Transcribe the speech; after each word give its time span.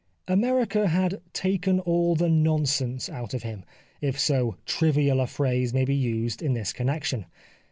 America" 0.27 0.87
had 0.87 1.21
taken 1.31 1.79
all 1.81 2.15
the 2.15 2.27
nonsense 2.27 3.07
out 3.07 3.35
of 3.35 3.43
him," 3.43 3.63
if 4.01 4.19
so 4.19 4.55
trivial 4.65 5.19
a 5.19 5.27
phrase 5.27 5.75
may 5.75 5.85
be 5.85 5.93
used 5.93 6.41
in 6.41 6.53
this 6.55 6.73
connection. 6.73 7.27